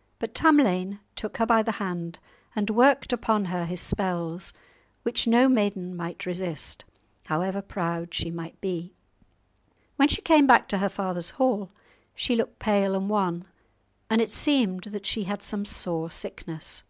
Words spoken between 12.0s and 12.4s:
she